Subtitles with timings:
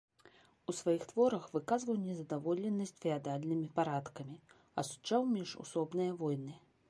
[0.71, 4.37] У сваіх творах выказваў незадаволенасць феадальнымі парадкамі,
[4.83, 6.53] асуджаў міжусобныя войны.